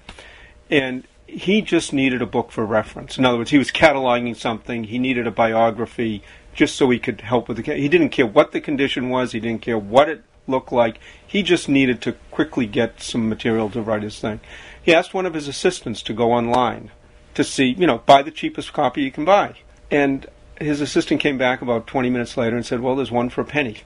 [0.71, 3.17] and he just needed a book for reference.
[3.17, 4.85] In other words, he was cataloging something.
[4.85, 6.23] He needed a biography
[6.55, 7.75] just so he could help with the.
[7.75, 9.33] He didn't care what the condition was.
[9.33, 10.99] He didn't care what it looked like.
[11.25, 14.41] He just needed to quickly get some material to write his thing.
[14.83, 16.91] He asked one of his assistants to go online
[17.35, 19.55] to see, you know, buy the cheapest copy you can buy.
[19.91, 20.27] And
[20.59, 23.45] his assistant came back about 20 minutes later and said, "Well, there's one for a
[23.45, 23.79] penny."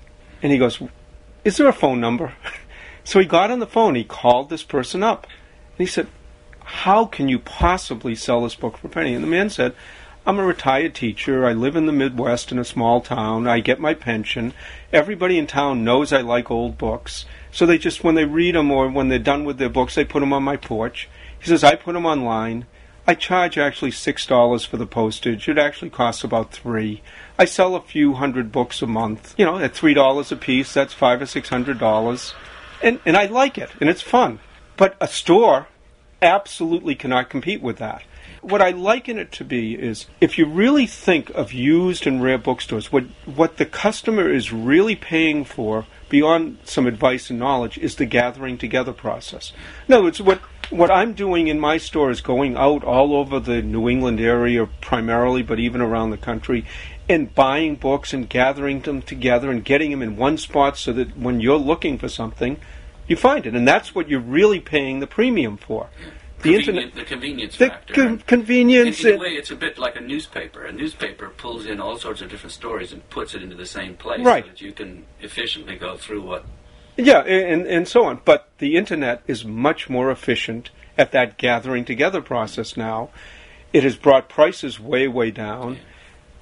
[0.42, 0.80] And he goes,
[1.44, 2.32] "Is there a phone number?"
[3.04, 3.94] so he got on the phone.
[3.94, 5.26] He called this person up.
[5.76, 6.08] And he said,
[6.64, 9.14] how can you possibly sell this book for a penny?
[9.14, 9.74] And the man said,
[10.26, 11.44] I'm a retired teacher.
[11.44, 13.46] I live in the Midwest in a small town.
[13.46, 14.54] I get my pension.
[14.90, 17.26] Everybody in town knows I like old books.
[17.52, 20.04] So they just, when they read them or when they're done with their books, they
[20.04, 21.10] put them on my porch.
[21.38, 22.64] He says, I put them online.
[23.06, 25.46] I charge actually $6 for the postage.
[25.46, 27.02] It actually costs about 3
[27.38, 29.34] I sell a few hundred books a month.
[29.36, 32.34] You know, at $3 a piece, that's 5 or $600.
[32.84, 34.40] And, and I like it, and it's fun.
[34.76, 35.68] But a store
[36.20, 38.02] absolutely cannot compete with that.
[38.42, 42.36] What I liken it to be is if you really think of used and rare
[42.36, 47.96] bookstores, what what the customer is really paying for beyond some advice and knowledge is
[47.96, 49.54] the gathering together process.
[49.88, 53.40] In other words, what what I'm doing in my store is going out all over
[53.40, 56.66] the New England area primarily, but even around the country,
[57.08, 61.16] and buying books and gathering them together and getting them in one spot so that
[61.16, 62.58] when you're looking for something,
[63.06, 63.54] you find it.
[63.54, 65.88] And that's what you're really paying the premium for.
[66.42, 67.94] The internet the convenience the factor.
[67.94, 70.64] con- convenience in, in a way, it's a bit like a newspaper.
[70.64, 73.94] A newspaper pulls in all sorts of different stories and puts it into the same
[73.96, 74.44] place, Right.
[74.44, 76.44] so that you can efficiently go through what.
[76.98, 78.20] Yeah, and, and so on.
[78.26, 83.08] But the internet is much more efficient at that gathering together process now.
[83.72, 85.78] It has brought prices way, way down.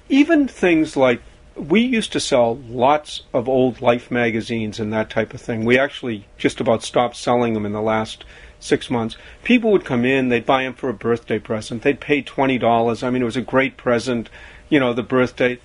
[0.09, 1.21] Even things like
[1.55, 5.65] we used to sell lots of old Life magazines and that type of thing.
[5.65, 8.25] We actually just about stopped selling them in the last
[8.59, 9.17] six months.
[9.43, 11.83] People would come in, they'd buy them for a birthday present.
[11.83, 13.03] They'd pay $20.
[13.03, 14.29] I mean, it was a great present,
[14.69, 15.59] you know, the birthday.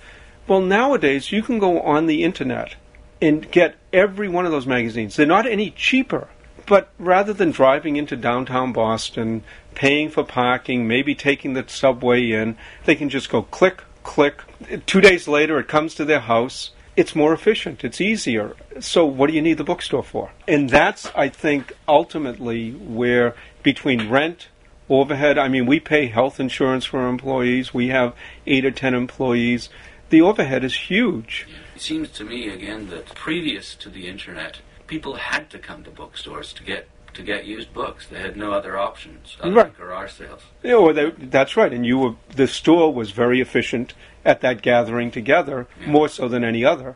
[0.47, 2.75] Well, nowadays, you can go on the internet
[3.21, 5.15] and get every one of those magazines.
[5.15, 6.27] They're not any cheaper,
[6.65, 9.43] but rather than driving into downtown Boston,
[9.75, 14.41] paying for parking, maybe taking the subway in, they can just go click, click.
[14.85, 16.71] Two days later, it comes to their house.
[16.95, 17.83] It's more efficient.
[17.83, 18.55] It's easier.
[18.79, 20.31] So, what do you need the bookstore for?
[20.47, 24.49] And that's, I think, ultimately where between rent,
[24.89, 27.73] overhead, I mean, we pay health insurance for our employees.
[27.73, 29.69] We have eight or ten employees.
[30.09, 31.47] The overhead is huge.
[31.75, 35.91] It seems to me again that previous to the internet, people had to come to
[35.91, 38.07] bookstores to get to get used books.
[38.07, 39.75] They had no other options other Right.
[39.77, 40.41] than garage sales.
[40.63, 41.71] Yeah, well, they, that's right.
[41.73, 43.93] And you were the store was very efficient
[44.25, 46.95] at that gathering together, more so than any other.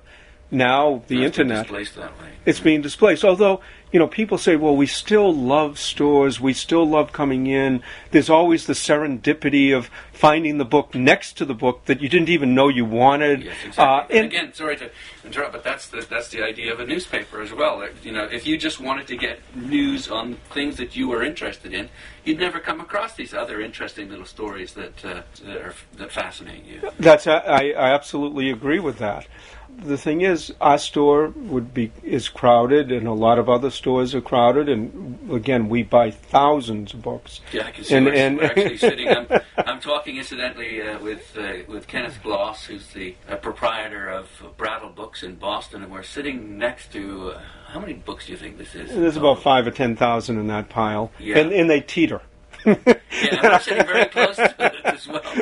[0.54, 2.30] Now the It's internet displaced that way.
[2.46, 3.24] it's being displaced.
[3.26, 3.62] Although,
[3.92, 7.82] you know, people say, well, we still love stores, we still love coming in.
[8.12, 12.30] There's always the serendipity of finding the book next to the book that you didn't
[12.30, 13.44] even know you wanted.
[13.44, 13.84] Yes, exactly.
[13.84, 14.90] Uh, and and again, sorry to
[15.26, 17.84] interrupt, but that's the that's the idea of a newspaper as well.
[18.04, 21.74] You know, if you just wanted to get news on things that you were interested
[21.74, 21.90] in,
[22.26, 26.66] you'd never come across these other interesting little stories that uh, that, are, that fascinate
[26.66, 26.90] you.
[27.00, 29.28] that's I, I absolutely agree with that.
[29.80, 34.16] The thing is, our store would be is crowded, and a lot of other stores
[34.16, 34.70] are crowded.
[34.70, 37.42] And again, we buy thousands of books.
[37.52, 39.10] Yeah, I can see And- we're, and- we're actually sitting.
[39.10, 44.30] I'm, I'm talking incidentally uh, with uh, with Kenneth Gloss, who's the uh, proprietor of
[44.58, 47.32] Brattle Books in Boston, and we're sitting next to.
[47.32, 48.90] Uh, how many books do you think this is?
[48.92, 51.40] There's about five or ten thousand in that pile, Yeah.
[51.40, 52.22] and and they teeter.
[52.66, 55.22] Yeah, we're sitting very close to it as well.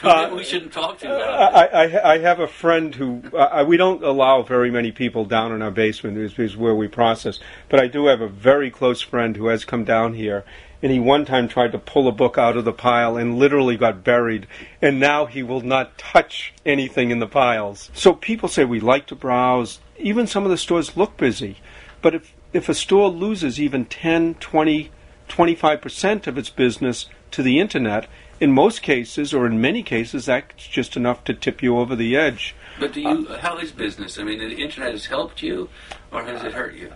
[0.00, 1.54] So maybe we shouldn't talk too loud.
[1.54, 5.50] I, I, I have a friend who uh, we don't allow very many people down
[5.52, 7.40] in our basement is, is where we process.
[7.68, 10.44] But I do have a very close friend who has come down here,
[10.82, 13.76] and he one time tried to pull a book out of the pile and literally
[13.76, 14.46] got buried.
[14.80, 17.90] And now he will not touch anything in the piles.
[17.92, 19.80] So people say we like to browse.
[19.98, 21.58] Even some of the stores look busy,
[22.02, 24.90] but if if a store loses even 10, 20,
[25.28, 28.06] 25% of its business to the internet,
[28.40, 32.16] in most cases, or in many cases, that's just enough to tip you over the
[32.16, 32.54] edge.
[32.78, 33.26] But do you?
[33.26, 34.18] how is business?
[34.18, 35.68] I mean, the internet has helped you,
[36.12, 36.92] or has it hurt you?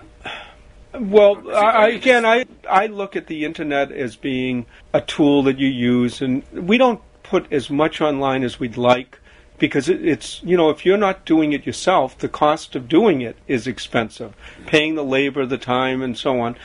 [0.94, 5.00] Well, I, I, I mean, again, I I look at the internet as being a
[5.00, 9.18] tool that you use, and we don't put as much online as we'd like
[9.58, 13.20] because it, it's you know if you're not doing it yourself, the cost of doing
[13.20, 14.34] it is expensive,
[14.66, 16.56] paying the labor, the time, and so on.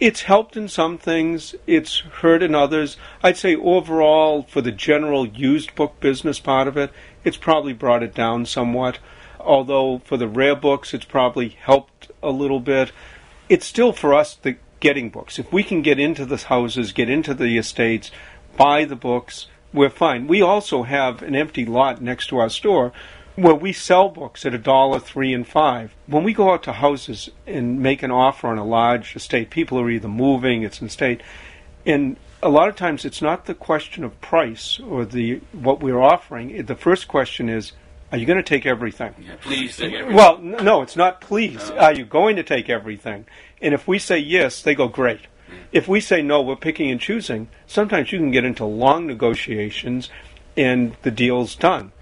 [0.00, 2.96] It's helped in some things, it's hurt in others.
[3.20, 6.92] I'd say overall, for the general used book business part of it,
[7.24, 9.00] it's probably brought it down somewhat.
[9.40, 12.92] Although for the rare books, it's probably helped a little bit.
[13.48, 15.36] It's still for us the getting books.
[15.36, 18.12] If we can get into the houses, get into the estates,
[18.56, 20.28] buy the books, we're fine.
[20.28, 22.92] We also have an empty lot next to our store
[23.38, 25.94] where we sell books at a dollar, three, and five.
[26.08, 29.78] When we go out to houses and make an offer on a large estate, people
[29.78, 31.22] are either moving, it's an estate,
[31.86, 36.00] and a lot of times it's not the question of price or the what we're
[36.00, 36.66] offering.
[36.66, 37.72] The first question is,
[38.10, 39.14] are you going to take everything?
[39.20, 39.76] Yeah, please.
[39.76, 40.16] take everything.
[40.16, 41.70] Well, no, it's not please.
[41.70, 41.78] No.
[41.78, 43.26] Are you going to take everything?
[43.62, 45.22] And if we say yes, they go great.
[45.48, 45.58] Mm.
[45.70, 50.10] If we say no, we're picking and choosing, sometimes you can get into long negotiations
[50.56, 51.92] and the deal's done.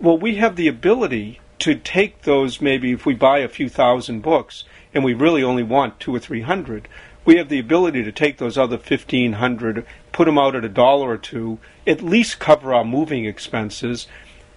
[0.00, 4.20] Well, we have the ability to take those maybe if we buy a few thousand
[4.20, 4.62] books
[4.94, 6.86] and we really only want two or three hundred,
[7.24, 10.68] we have the ability to take those other fifteen hundred, put them out at a
[10.68, 14.06] dollar or two, at least cover our moving expenses,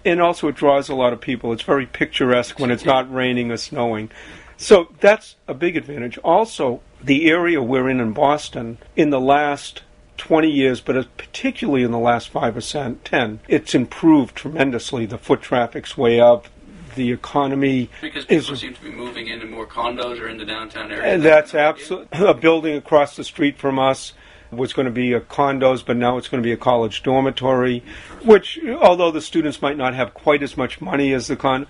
[0.05, 1.51] and also it draws a lot of people.
[1.51, 4.11] It's very picturesque when it's not raining or snowing.
[4.57, 6.19] So that's a big advantage.
[6.19, 9.81] Also, the area we're in in Boston, in the last
[10.21, 15.07] 20 years, but particularly in the last five or 10, it's improved tremendously.
[15.07, 16.47] The foot traffic's way up.
[16.93, 20.91] The economy because is people seem to be moving into more condos or into downtown
[20.91, 21.05] areas.
[21.05, 24.11] and that's absolutely a building across the street from us
[24.51, 27.81] was going to be a condos, but now it's going to be a college dormitory.
[28.25, 31.65] Which, although the students might not have quite as much money as the con,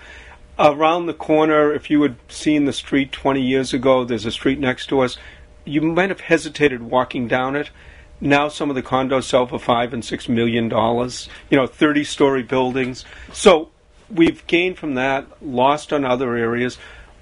[0.57, 4.59] around the corner, if you had seen the street 20 years ago, there's a street
[4.59, 5.17] next to us.
[5.65, 7.69] You might have hesitated walking down it.
[8.21, 11.27] Now some of the condos sell for five and six million dollars.
[11.49, 13.03] You know, 30-story buildings.
[13.33, 13.69] So
[14.09, 16.77] we've gained from that, lost on other areas.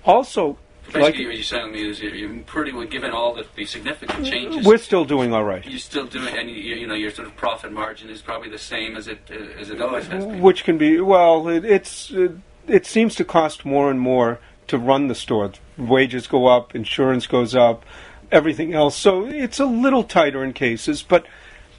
[0.05, 0.57] Also,
[0.93, 3.65] Basically, like what you're telling me is you're, you're pretty well, given all the, the
[3.65, 4.65] significant changes.
[4.65, 5.63] we're still doing all right.
[5.67, 8.57] you're still doing, and you, you know, your sort of profit margin is probably the
[8.57, 10.41] same as it uh, as it always has been.
[10.41, 12.31] which can be well it, it's it,
[12.67, 17.27] it seems to cost more and more to run the store wages go up insurance
[17.27, 17.85] goes up
[18.31, 18.95] everything else.
[18.95, 21.25] So it's a little tighter in cases but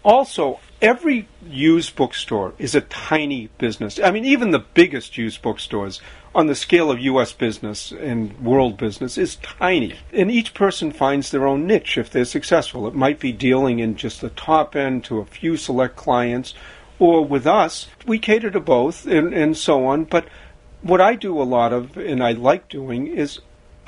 [0.02, 3.98] also every used bookstore is a tiny business.
[4.02, 6.00] I mean even the biggest used bookstores
[6.34, 9.94] on the scale of us business and world business is tiny.
[10.12, 12.86] And each person finds their own niche if they're successful.
[12.86, 16.54] It might be dealing in just the top end to a few select clients
[17.00, 20.04] or with us, we cater to both and, and so on.
[20.04, 20.26] But
[20.82, 23.40] what I do a lot of, and I like doing, is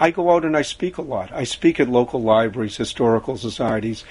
[0.03, 1.31] I go out and I speak a lot.
[1.33, 4.03] I speak at local libraries, historical societies,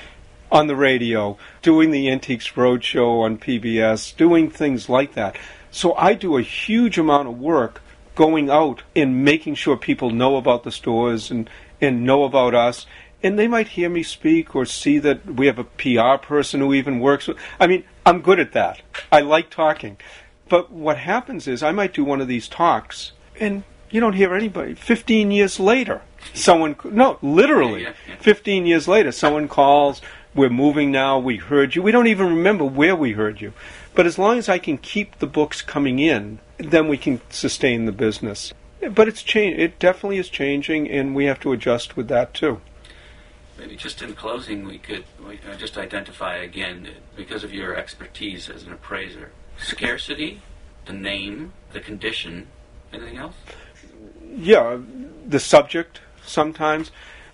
[0.49, 5.37] on the radio, doing the Antiques Roadshow on PBS, doing things like that.
[5.69, 7.81] So I do a huge amount of work
[8.15, 11.49] going out and making sure people know about the stores and,
[11.81, 12.85] and know about us.
[13.21, 16.73] And they might hear me speak or see that we have a PR person who
[16.73, 17.35] even works with.
[17.59, 18.81] I mean, I'm good at that.
[19.11, 19.97] I like talking.
[20.47, 24.33] But what happens is I might do one of these talks and You don't hear
[24.33, 24.73] anybody.
[24.73, 26.01] 15 years later,
[26.33, 28.21] someone, no, literally, Yeah, yeah, yeah.
[28.21, 30.01] 15 years later, someone calls,
[30.33, 31.81] we're moving now, we heard you.
[31.81, 33.53] We don't even remember where we heard you.
[33.93, 37.85] But as long as I can keep the books coming in, then we can sustain
[37.85, 38.53] the business.
[38.89, 39.59] But it's change.
[39.59, 42.61] It definitely is changing, and we have to adjust with that too.
[43.57, 48.49] Maybe just in closing, we could we, uh, just identify again, because of your expertise
[48.49, 50.41] as an appraiser, scarcity,
[50.85, 52.47] the name, the condition,
[52.91, 53.35] anything else?
[54.31, 54.79] Yeah,
[55.27, 56.91] the subject sometimes.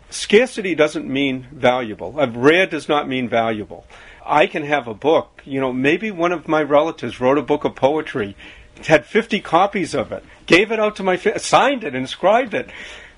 [0.09, 2.11] Scarcity doesn't mean valuable.
[2.13, 3.85] Rare does not mean valuable.
[4.25, 7.63] I can have a book, you know, maybe one of my relatives wrote a book
[7.63, 8.35] of poetry,
[8.85, 12.69] had 50 copies of it, gave it out to my, fa- signed it, inscribed it.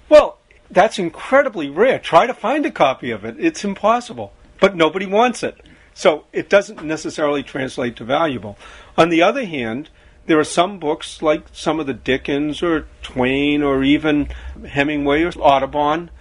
[0.08, 0.38] Well,
[0.70, 2.00] that's incredibly rare.
[2.00, 3.36] Try to find a copy of it.
[3.40, 4.34] It's impossible.
[4.60, 5.58] But nobody wants it.
[5.94, 8.58] So it doesn't necessarily translate to valuable.
[8.98, 9.90] On the other hand,
[10.30, 14.30] there are some books like some of the Dickens or Twain or even
[14.64, 16.12] Hemingway or Audubon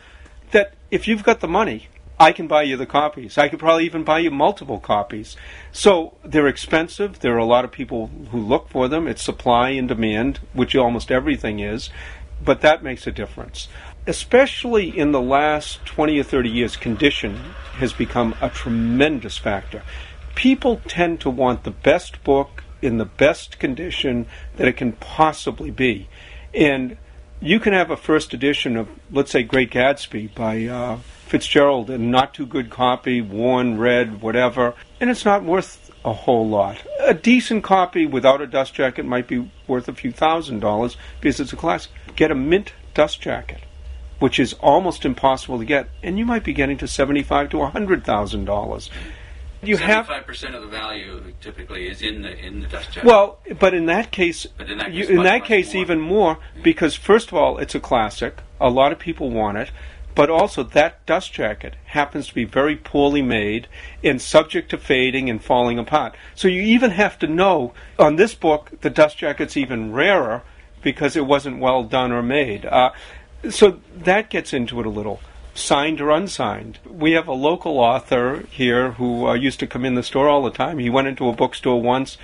[0.50, 3.36] that if you've got the money, I can buy you the copies.
[3.36, 5.36] I could probably even buy you multiple copies.
[5.72, 7.20] So they're expensive.
[7.20, 9.06] There are a lot of people who look for them.
[9.06, 11.90] It's supply and demand, which almost everything is,
[12.42, 13.68] but that makes a difference.
[14.06, 17.36] Especially in the last 20 or 30 years, condition
[17.74, 19.82] has become a tremendous factor.
[20.34, 25.70] People tend to want the best book in the best condition that it can possibly
[25.70, 26.08] be.
[26.54, 26.96] And
[27.40, 31.98] you can have a first edition of, let's say, Great Gatsby by uh, Fitzgerald, a
[31.98, 36.82] not too good copy, worn, red, whatever, and it's not worth a whole lot.
[37.00, 41.38] A decent copy without a dust jacket might be worth a few thousand dollars because
[41.38, 41.92] it's a classic.
[42.16, 43.60] Get a mint dust jacket,
[44.18, 47.70] which is almost impossible to get, and you might be getting to seventy-five to a
[47.70, 48.90] hundred thousand dollars.
[49.62, 53.04] You have Seventy-five percent of the value typically is in the in the dust jacket.
[53.06, 55.74] well, but in that case, But in that you, case, in much, that much case
[55.74, 55.82] more.
[55.82, 58.38] even more because first of all, it's a classic.
[58.60, 59.70] A lot of people want it,
[60.14, 63.66] but also that dust jacket happens to be very poorly made
[64.04, 66.14] and subject to fading and falling apart.
[66.36, 70.42] So you even have to know on this book the dust jacket's even rarer
[70.82, 72.64] because it wasn't well done or made.
[72.64, 72.90] Uh,
[73.50, 75.20] so that gets into it a little.
[75.58, 76.78] Signed or unsigned.
[76.88, 80.44] We have a local author here who uh, used to come in the store all
[80.44, 80.78] the time.
[80.78, 82.16] He went into a bookstore once,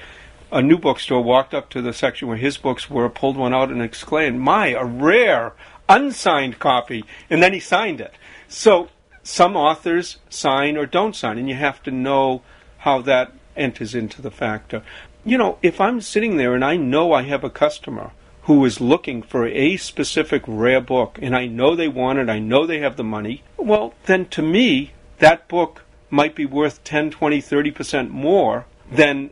[0.53, 3.71] a new bookstore, walked up to the section where his books were, pulled one out,
[3.71, 5.53] and exclaimed, My, a rare,
[5.89, 7.05] unsigned copy.
[7.29, 8.15] And then he signed it.
[8.47, 8.89] So
[9.25, 12.43] some authors sign or don't sign, and you have to know
[12.79, 14.85] how that enters into the factor.
[15.25, 18.13] You know, if I'm sitting there and I know I have a customer
[18.45, 22.39] who is looking for a specific rare book and I know they want it, I
[22.39, 27.11] know they have the money, well, then to me, that book might be worth 10,
[27.11, 29.31] 20, 30% more than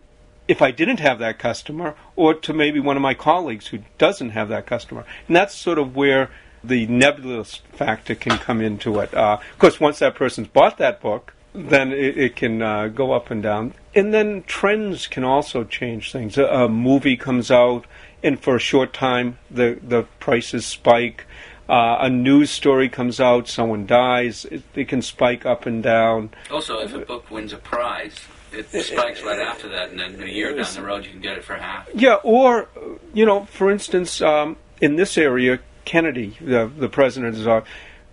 [0.48, 4.30] if I didn't have that customer or to maybe one of my colleagues who doesn't
[4.30, 5.04] have that customer.
[5.26, 6.30] And that's sort of where
[6.64, 9.12] the nebulous factor can come into it.
[9.14, 13.12] Uh, of course, once that person's bought that book, then it, it can uh, go
[13.12, 13.74] up and down.
[13.94, 16.38] And then trends can also change things.
[16.38, 17.84] A, a movie comes out,
[18.22, 21.26] and for a short time, the, the prices spike.
[21.68, 26.30] Uh, a news story comes out, someone dies, it, it can spike up and down.
[26.50, 28.16] also, if a book wins a prize,
[28.52, 31.38] it spikes right after that, and then a year down the road, you can get
[31.38, 31.88] it for half.
[31.94, 32.68] Yeah, or,
[33.14, 37.62] you know, for instance, um, in this area, Kennedy, the, the president, is uh,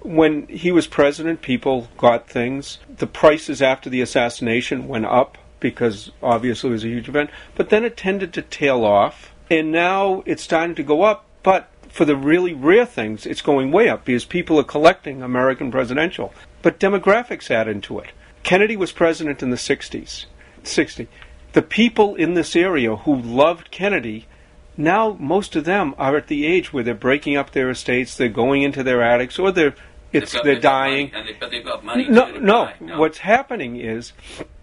[0.01, 2.79] when he was president, people got things.
[2.97, 7.69] The prices after the assassination went up because obviously it was a huge event, but
[7.69, 12.05] then it tended to tail off, and now it's starting to go up, but for
[12.05, 16.33] the really rare things, it's going way up because people are collecting American presidential.
[16.61, 18.11] But demographics add into it.
[18.43, 20.25] Kennedy was president in the 60s.
[20.63, 21.07] 60.
[21.53, 24.27] The people in this area who loved Kennedy
[24.77, 28.29] now most of them are at the age where they're breaking up their estates, they're
[28.29, 29.75] going into their attics, or they're
[30.13, 31.11] it's got- they're dying.
[31.11, 32.69] money, and they, but they've got money No, no.
[32.79, 32.97] No.
[32.99, 34.13] What's happening is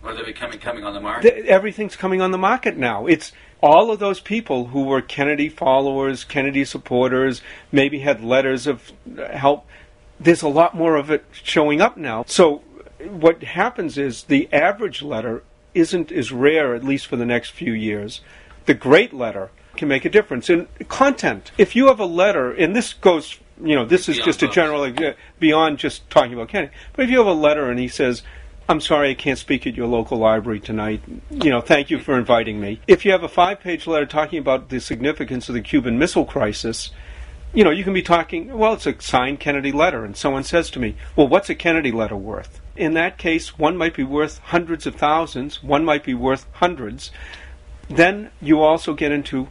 [0.03, 1.31] Or they're becoming coming on the market.
[1.35, 3.07] th- everything's coming on the market now.
[3.07, 7.43] It's all of those people who were Kennedy followers, Kennedy supporters,
[7.73, 8.93] maybe had letters of
[9.33, 9.67] help.
[10.21, 12.25] There's a lot more of it showing up now.
[12.27, 12.63] So
[13.09, 15.43] what happens is the average letter
[15.75, 18.21] isn't as rare, at least for the next few years.
[18.65, 21.53] The great letter can make a difference in content.
[21.59, 24.49] If you have a letter, and this goes, you know, this is Beyond just a
[24.49, 26.73] general uh, beyond just talking about Kennedy.
[26.95, 28.23] But if you have a letter and he says,
[28.69, 31.01] I'm sorry I can't speak at your local library tonight.
[31.31, 32.81] You know, thank you for inviting me.
[32.89, 36.25] If you have a five page letter talking about the significance of the Cuban Missile
[36.25, 36.91] Crisis,
[37.55, 40.69] you know, you can be talking, well, it's a signed Kennedy letter, and someone says
[40.71, 42.61] to me, well, what's a Kennedy letter worth?
[42.75, 47.13] In that case, one might be worth hundreds of thousands, one might be worth hundreds.
[47.89, 49.49] Then you also get into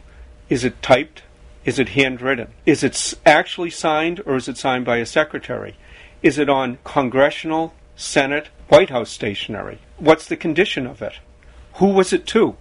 [0.50, 1.22] is it typed?
[1.64, 2.48] Is it handwritten?
[2.66, 5.74] Is it actually signed or is it signed by a secretary?
[6.22, 9.78] Is it on congressional, Senate, White House stationery?
[9.98, 11.14] What's the condition of it?
[11.74, 12.56] Who was it to?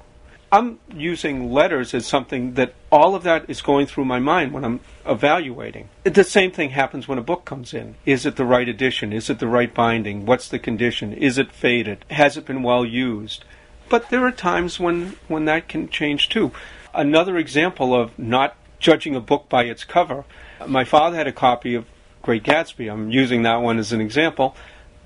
[0.52, 4.64] I'm using letters as something that all of that is going through my mind when
[4.64, 5.90] I'm evaluating.
[6.04, 7.96] The same thing happens when a book comes in.
[8.06, 9.12] Is it the right edition?
[9.12, 10.26] Is it the right binding?
[10.26, 11.12] What's the condition?
[11.12, 12.06] Is it faded?
[12.12, 13.44] Has it been well used?
[13.90, 16.52] But there are times when, when that can change too.
[16.94, 20.26] Another example of not judging a book by its cover.
[20.68, 21.86] My father had a copy of
[22.22, 22.92] Great Gatsby.
[22.92, 24.56] I'm using that one as an example.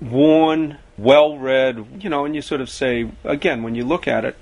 [0.00, 4.24] Worn, well read, you know, and you sort of say, again, when you look at
[4.24, 4.36] it,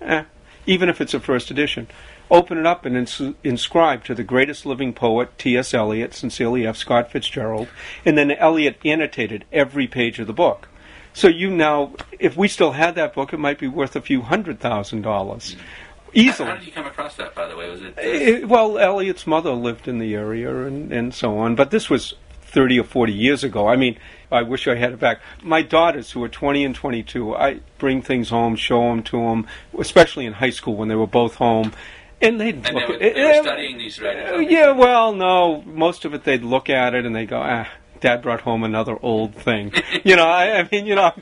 [0.00, 0.24] eh,
[0.66, 1.88] even if it's a first edition.
[2.30, 5.74] Open it up and ins- inscribe to the greatest living poet, T.S.
[5.74, 6.76] Eliot, sincerely F.
[6.78, 7.68] Scott Fitzgerald,
[8.06, 10.68] and then Eliot annotated every page of the book.
[11.12, 14.22] So you now, if we still had that book, it might be worth a few
[14.22, 15.56] hundred thousand dollars.
[16.14, 16.48] Easily.
[16.48, 17.68] How did you come across that, by the way?
[17.68, 17.98] Was it?
[17.98, 21.90] uh, Eh, well, Eliot's mother lived in the area and, and so on, but this
[21.90, 23.68] was 30 or 40 years ago.
[23.68, 23.98] I mean,
[24.32, 25.20] I wish I had it back.
[25.42, 29.46] My daughters, who are 20 and 22, I bring things home, show them to them,
[29.78, 31.72] especially in high school when they were both home.
[32.20, 34.46] And they'd and they look were, at they were studying these uh, writers.
[34.50, 35.62] Yeah, well, no.
[35.62, 37.68] Most of it, they'd look at it and they go, ah,
[38.00, 39.72] Dad brought home another old thing.
[40.04, 41.12] you know, I, I mean, you know.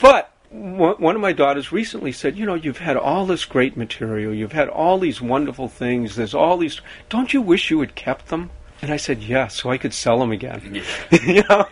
[0.00, 4.32] But one of my daughters recently said, you know, you've had all this great material.
[4.32, 6.14] You've had all these wonderful things.
[6.14, 6.80] There's all these.
[7.08, 8.50] Don't you wish you had kept them?
[8.82, 10.82] And I said, yeah, so I could sell them again.
[11.10, 11.22] Yeah.
[11.26, 11.66] you know,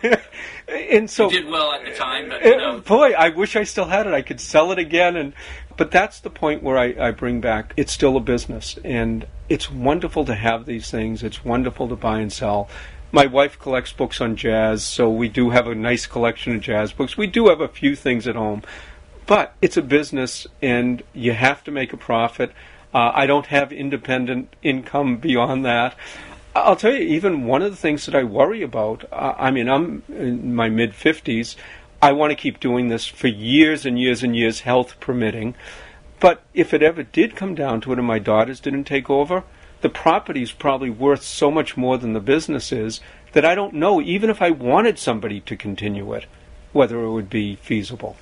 [0.67, 3.63] and so You did well at the time, but you know, boy, I wish I
[3.63, 4.13] still had it.
[4.13, 5.33] I could sell it again, and
[5.75, 7.73] but that's the point where I, I bring back.
[7.77, 11.23] It's still a business, and it's wonderful to have these things.
[11.23, 12.69] It's wonderful to buy and sell.
[13.11, 16.93] My wife collects books on jazz, so we do have a nice collection of jazz
[16.93, 17.17] books.
[17.17, 18.63] We do have a few things at home,
[19.27, 22.51] but it's a business, and you have to make a profit.
[22.93, 25.95] Uh, I don't have independent income beyond that.
[26.55, 29.67] I'll tell you, even one of the things that I worry about, uh, I mean,
[29.67, 31.55] I'm in my mid 50s.
[32.01, 35.55] I want to keep doing this for years and years and years, health permitting.
[36.19, 39.43] But if it ever did come down to it and my daughters didn't take over,
[39.81, 43.01] the property's probably worth so much more than the business is
[43.33, 46.25] that I don't know, even if I wanted somebody to continue it,
[46.71, 48.15] whether it would be feasible.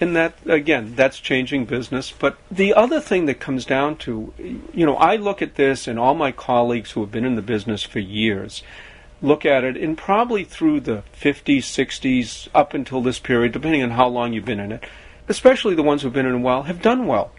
[0.00, 2.12] And that, again, that's changing business.
[2.16, 5.98] But the other thing that comes down to, you know, I look at this and
[5.98, 8.62] all my colleagues who have been in the business for years
[9.20, 13.90] look at it and probably through the 50s, 60s, up until this period, depending on
[13.90, 14.84] how long you've been in it,
[15.28, 17.32] especially the ones who've been in a while, have done well.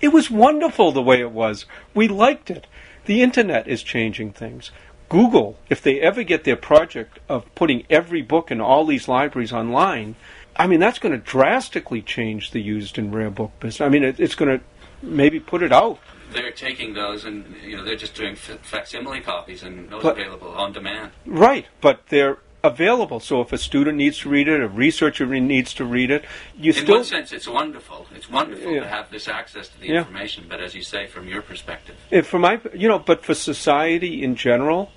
[0.00, 1.66] It was wonderful the way it was.
[1.94, 2.66] We liked it.
[3.04, 4.70] The internet is changing things.
[5.08, 9.52] Google, if they ever get their project of putting every book in all these libraries
[9.52, 10.14] online,
[10.56, 13.80] I mean, that's going to drastically change the used and rare book business.
[13.80, 14.64] I mean, it, it's going to
[15.02, 15.98] maybe put it out.
[16.32, 20.18] they're taking those and you know they're just doing fa- facsimile copies and those But-
[20.18, 21.10] available on demand.
[21.26, 23.18] Right, but they're available.
[23.20, 26.24] So if a student needs to read it, a researcher needs to read it,
[26.58, 26.96] you In still.
[26.96, 28.06] one sense, it's wonderful.
[28.14, 28.80] It's wonderful Yeah.
[28.80, 29.98] to have this access to the Yeah.
[30.00, 30.44] information.
[30.48, 34.22] But as you say, from your perspective, if for my, you know, but for society
[34.22, 34.92] in general,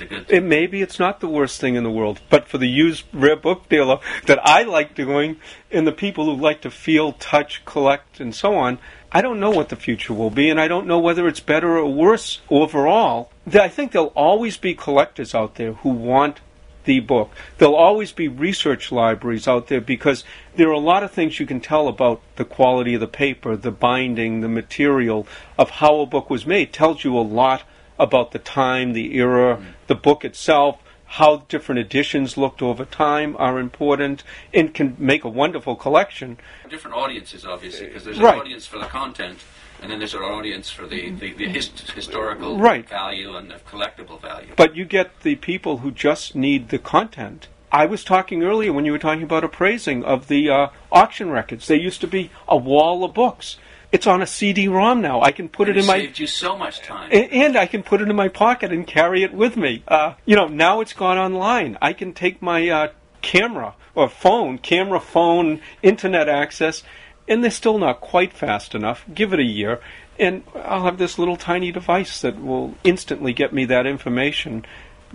[0.00, 0.26] it's a good.
[0.30, 2.20] it maybe it's not the worst thing in the world.
[2.30, 5.36] But for the used rare book dealer that I like doing,
[5.70, 8.78] and the people who like to feel, touch, collect, and so on,
[9.10, 11.78] I don't know what the future will be, and I don't know whether it's better
[11.78, 13.30] or worse overall.
[13.52, 16.40] I think there'll always be collectors out there who want
[16.84, 17.30] the book.
[17.58, 20.24] There'll always be research libraries out there because
[20.56, 23.56] there are a lot of things you can tell about the quality of the paper,
[23.56, 25.26] the binding, the material
[25.58, 26.72] of how a book was made.
[26.72, 27.62] tells you a lot
[27.98, 30.78] about the time, the era, the book itself,
[31.12, 34.22] how different editions looked over time are important,
[34.52, 36.36] and can make a wonderful collection.
[36.68, 38.34] different audiences, obviously, because there's Right.
[38.34, 39.38] an audience for the content,
[39.80, 42.86] and then there's an audience for the, the, the hist- historical Right.
[42.86, 44.52] value and the collectible value.
[44.54, 47.48] But you get the people who just need the content.
[47.72, 51.66] I was talking earlier when you were talking about appraising of the uh, auction records.
[51.66, 53.56] They used to be a wall of books.
[53.90, 55.22] It's on a CD-ROM now.
[55.22, 57.10] I can put And it in my saved you so much time.
[57.10, 59.82] A- and I can put it in my pocket and carry it with me.
[59.88, 61.78] Uh, you know, now it's gone online.
[61.80, 62.88] I can take my uh,
[63.22, 66.82] camera or phone, camera, phone, internet access,
[67.26, 69.04] and they're still not quite fast enough.
[69.12, 69.80] Give it a year,
[70.18, 74.66] and I'll have this little tiny device that will instantly get me that information.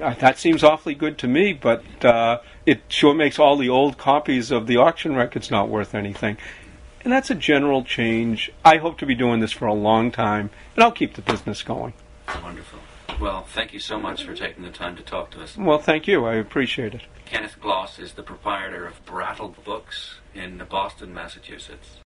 [0.02, 3.98] Uh, that seems awfully good to me, but uh, it sure makes all the old
[3.98, 6.38] copies of the auction records not worth anything.
[7.04, 8.52] And that's a general change.
[8.64, 11.62] I hope to be doing this for a long time, and I'll keep the business
[11.62, 11.94] going.
[12.42, 12.80] Wonderful.
[13.20, 15.58] Well, thank you so much for taking the time to talk to us.
[15.58, 16.26] Well, thank you.
[16.26, 17.02] I appreciate it.
[17.26, 21.98] Kenneth Gloss is the proprietor of Brattle Books in Boston, Massachusetts.